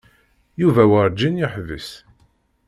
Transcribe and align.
Yuba 0.61 0.83
werǧin 0.91 1.39
yeḥbis. 1.41 1.89